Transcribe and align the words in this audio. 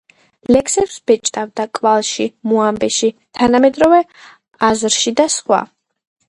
ლექსებს 0.53 0.93
ბეჭდავდა 1.09 1.65
„კვალში“, 1.79 2.25
„მოამბეში“, 2.53 3.11
„თანამედროვე 3.41 4.01
აზრში“ 4.71 5.15
და 5.23 5.29
სხვა. 5.37 5.63